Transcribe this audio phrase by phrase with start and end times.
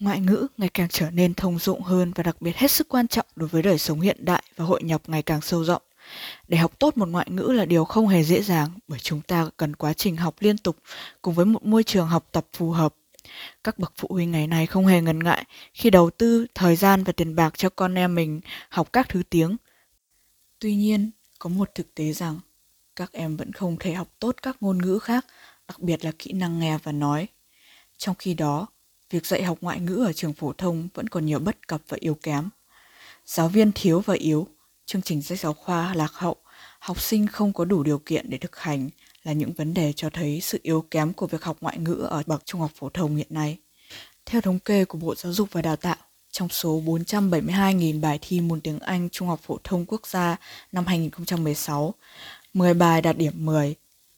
[0.00, 3.08] Ngoại ngữ ngày càng trở nên thông dụng hơn và đặc biệt hết sức quan
[3.08, 5.82] trọng đối với đời sống hiện đại và hội nhập ngày càng sâu rộng.
[6.48, 9.50] Để học tốt một ngoại ngữ là điều không hề dễ dàng bởi chúng ta
[9.56, 10.76] cần quá trình học liên tục
[11.22, 12.94] cùng với một môi trường học tập phù hợp.
[13.64, 15.44] Các bậc phụ huynh ngày nay không hề ngần ngại
[15.74, 19.22] khi đầu tư thời gian và tiền bạc cho con em mình học các thứ
[19.30, 19.56] tiếng.
[20.58, 22.40] Tuy nhiên, có một thực tế rằng
[22.96, 25.26] các em vẫn không thể học tốt các ngôn ngữ khác,
[25.68, 27.28] đặc biệt là kỹ năng nghe và nói.
[27.98, 28.66] Trong khi đó,
[29.10, 31.96] việc dạy học ngoại ngữ ở trường phổ thông vẫn còn nhiều bất cập và
[32.00, 32.48] yếu kém.
[33.26, 34.46] Giáo viên thiếu và yếu,
[34.86, 36.36] chương trình sách giáo khoa lạc hậu,
[36.78, 38.90] học sinh không có đủ điều kiện để thực hành
[39.22, 42.22] là những vấn đề cho thấy sự yếu kém của việc học ngoại ngữ ở
[42.26, 43.58] bậc trung học phổ thông hiện nay.
[44.26, 45.96] Theo thống kê của Bộ Giáo dục và Đào tạo,
[46.30, 50.36] trong số 472.000 bài thi môn tiếng Anh Trung học phổ thông quốc gia
[50.72, 51.94] năm 2016,
[52.54, 53.74] 10 bài đạt điểm 10,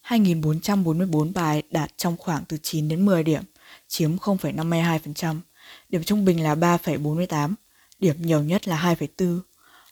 [0.06, 3.42] 2.444 bài đạt trong khoảng từ 9 đến 10 điểm,
[3.92, 5.40] chiếm 0,52%,
[5.88, 7.54] điểm trung bình là 3,48,
[7.98, 9.40] điểm nhiều nhất là 2,4.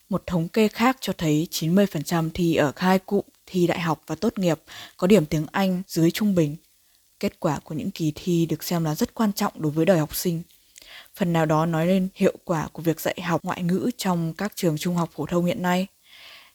[0.08, 4.14] Một thống kê khác cho thấy 90% thi ở hai cụm thi đại học và
[4.14, 4.60] tốt nghiệp
[4.96, 6.56] có điểm tiếng Anh dưới trung bình.
[7.20, 9.98] Kết quả của những kỳ thi được xem là rất quan trọng đối với đời
[9.98, 10.42] học sinh.
[11.16, 14.52] Phần nào đó nói lên hiệu quả của việc dạy học ngoại ngữ trong các
[14.56, 15.86] trường trung học phổ thông hiện nay.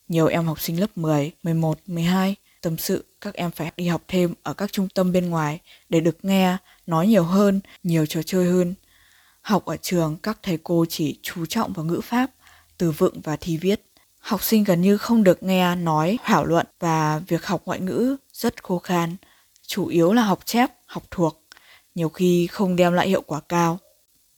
[0.08, 2.36] Nhiều em học sinh lớp 10, 11, 12
[2.66, 6.00] tâm sự các em phải đi học thêm ở các trung tâm bên ngoài để
[6.00, 8.74] được nghe, nói nhiều hơn, nhiều trò chơi hơn.
[9.42, 12.32] Học ở trường, các thầy cô chỉ chú trọng vào ngữ pháp,
[12.78, 13.82] từ vựng và thi viết.
[14.20, 18.16] Học sinh gần như không được nghe, nói, thảo luận và việc học ngoại ngữ
[18.34, 19.16] rất khô khan.
[19.68, 21.44] Chủ yếu là học chép, học thuộc,
[21.96, 23.80] nhiều khi không đem lại hiệu quả cao.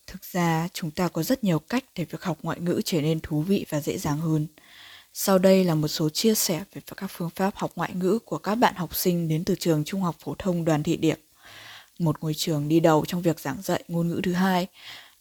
[0.08, 3.20] Thực ra, chúng ta có rất nhiều cách để việc học ngoại ngữ trở nên
[3.20, 4.48] thú vị và dễ dàng hơn.
[5.20, 8.38] Sau đây là một số chia sẻ về các phương pháp học ngoại ngữ của
[8.38, 11.18] các bạn học sinh đến từ trường Trung học phổ thông Đoàn Thị Điểm,
[12.00, 14.68] một ngôi trường đi đầu trong việc giảng dạy ngôn ngữ thứ hai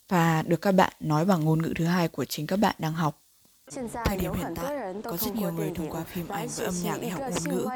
[0.09, 2.93] và được các bạn nói bằng ngôn ngữ thứ hai của chính các bạn đang
[2.93, 3.26] học.
[4.06, 6.98] Thời điểm hiện tại, có rất nhiều người thông qua phim ảnh và âm nhạc
[7.02, 7.68] để học ngôn ngữ.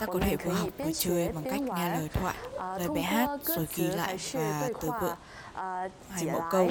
[0.00, 3.28] Ta có thể vừa học vừa chơi bằng cách nghe lời thoại, lời bài hát
[3.44, 5.14] rồi ghi lại và từ vựng
[6.10, 6.68] hay mẫu câu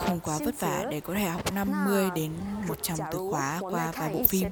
[0.00, 2.32] không quá vất vả để có thể học 50 đến
[2.68, 4.48] 100 từ khóa qua vài bộ phim.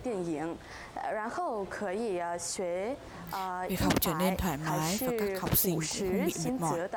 [3.68, 6.88] Việc học trở nên thoải mái và các học sinh cũng không bị mệt mỏi.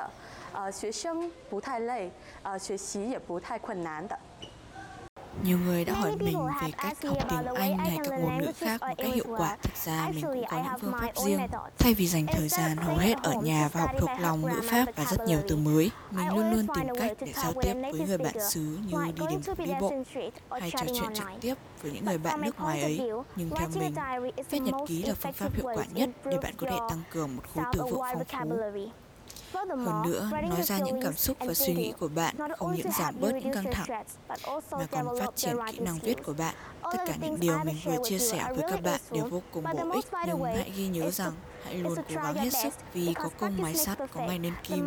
[0.53, 2.09] 呃，学生不太累，
[2.41, 4.17] 呃，学习也不太困难的。
[5.44, 8.81] Nhiều người đã hỏi mình về cách học tiếng Anh hay các ngôn ngữ khác
[8.81, 9.56] một cách hiệu quả.
[9.62, 11.41] Thực ra mình cũng có những phương pháp riêng.
[11.78, 14.84] Thay vì dành thời gian hầu hết ở nhà và học thuộc lòng ngữ pháp
[14.97, 18.19] và rất nhiều từ mới, mình luôn luôn tìm cách để giao tiếp với người
[18.19, 19.92] bạn xứ như đi đến đi bộ
[20.50, 23.10] hay trò chuyện trực tiếp với những người bạn nước ngoài ấy.
[23.37, 23.94] Nhưng theo mình,
[24.50, 27.37] viết nhật ký là phương pháp hiệu quả nhất để bạn có thể tăng cường
[27.37, 28.91] một khối từ vựng phong phú.
[29.52, 33.14] Hơn nữa, nói ra những cảm xúc và suy nghĩ của bạn không những giảm
[33.20, 34.04] bớt những căng thẳng,
[34.70, 36.54] mà còn phát triển kỹ năng viết của bạn.
[36.82, 39.91] Tất cả những điều mình vừa chia sẻ với các bạn đều vô cùng bổ
[39.91, 41.32] ích, nhưng hãy ghi nhớ rằng
[41.64, 44.86] hãy luôn cố gắng hết sức vì có công mái sắt có ngày nên kim.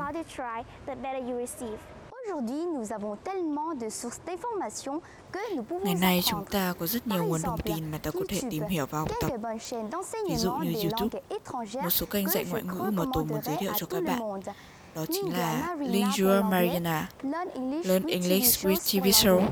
[5.84, 8.64] Ngày nay chúng ta có rất nhiều nguồn thông tin mà ta có thể tìm
[8.64, 9.32] hiểu và học tập.
[10.30, 11.22] Ví dụ như YouTube,
[11.84, 14.20] một số kênh dạy ngoại ngữ mà tôi muốn giới thiệu cho các bạn.
[14.96, 17.10] Đó chính là Lingua Mariana,
[17.84, 19.48] Learn English with TV Show,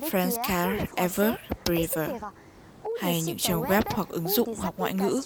[0.00, 1.32] French Car Ever
[1.64, 2.22] Braver,
[3.00, 5.20] hay những trang web hoặc ứng dụng học ngoại ngữ.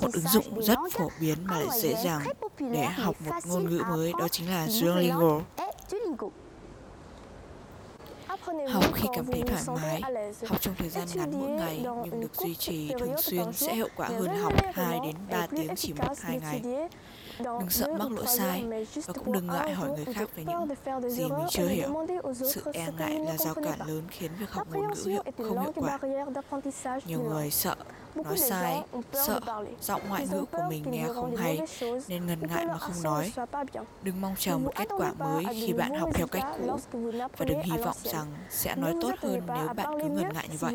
[0.00, 2.20] Một ứng dụng rất phổ biến mà lại dễ dàng
[2.58, 4.12] để học một ngôn ngữ mới.
[4.18, 5.40] Đó chính là Duolingo.
[8.68, 10.02] Học khi cảm thấy thoải mái,
[10.46, 13.88] học trong thời gian ngắn mỗi ngày nhưng được duy trì thường xuyên sẽ hiệu
[13.96, 16.88] quả hơn học 2 đến 3 tiếng chỉ một hai ngày.
[17.38, 18.64] Đừng sợ mắc lỗi sai
[19.06, 22.06] và cũng đừng ngại hỏi người khác về những gì mình chưa hiểu.
[22.34, 25.72] Sự e ngại là rào cản lớn khiến việc học ngôn ngữ hiệu không hiệu
[25.74, 25.98] quả.
[27.06, 27.74] Nhiều người sợ
[28.14, 28.82] nói sai,
[29.12, 29.40] sợ
[29.80, 31.60] giọng ngoại ngữ của mình nghe không hay
[32.08, 33.32] nên ngần ngại mà không nói.
[34.02, 36.78] Đừng mong chờ một kết quả mới khi bạn học theo cách cũ
[37.36, 40.56] và đừng hy vọng rằng sẽ nói tốt hơn nếu bạn cứ ngần ngại như
[40.60, 40.74] vậy.